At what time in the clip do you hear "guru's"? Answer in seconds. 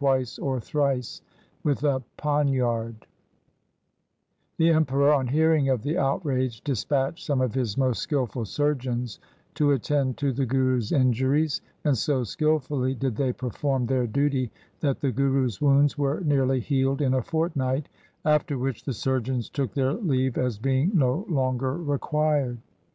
10.46-10.92, 15.12-15.60